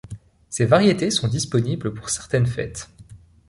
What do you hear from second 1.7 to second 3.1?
pour certaines fêtes.